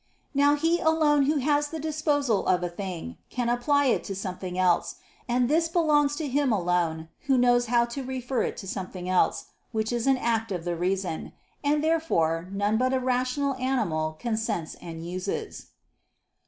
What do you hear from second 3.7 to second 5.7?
it to something else; and this